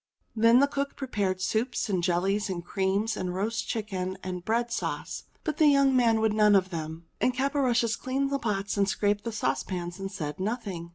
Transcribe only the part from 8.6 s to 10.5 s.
and scraped the sauce pans and said